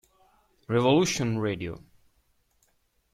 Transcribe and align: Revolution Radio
Revolution 0.67 1.37
Radio 1.37 1.77